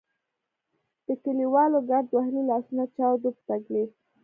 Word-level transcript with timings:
د 1.05 1.07
کلیوالو 1.23 1.79
ګرد 1.89 2.07
وهلي 2.11 2.43
لاسونه 2.49 2.83
چاود 2.95 3.21
وو 3.23 3.31
په 3.35 3.41
تکلیف. 3.51 3.89